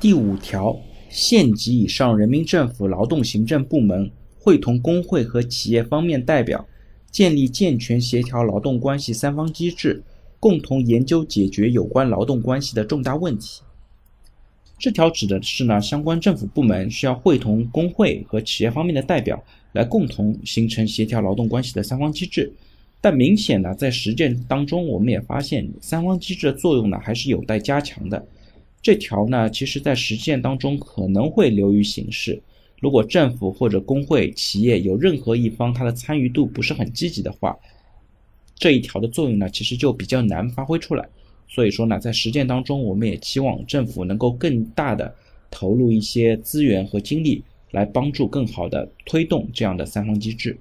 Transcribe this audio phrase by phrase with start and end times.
[0.00, 0.78] 第五条，
[1.10, 4.08] 县级以上人民政府劳动行政部门
[4.38, 6.64] 会同工会和企业方面代表，
[7.10, 10.00] 建立健全协调劳动关系三方机制，
[10.38, 13.60] 共同研究解决有关劳动关系的重大问题。
[14.78, 19.42] 这条指的是呢，相关政府部门需要会同工会和企业方面的代表，
[19.72, 22.52] 来共同形成协调劳动关系的三方机制。
[23.00, 28.24] 但明显呢，在实践当中，我们也发现三方机制的作用呢，还是有待加强的。
[28.80, 32.40] 这条呢，其实在实践当中可能会流于形式。
[32.80, 37.58] 如果政府或者工会、企业有任何一方它的参与度不是很积极的话，
[38.54, 41.08] 这一条的作用呢，其实就比较难发挥出来。
[41.48, 45.12] 所以说呢，在实践当中，我们也期望政府能够更大的
[45.50, 47.42] 投入一些资源和精力，
[47.72, 50.56] 来帮助更好的推动这样的三方机制。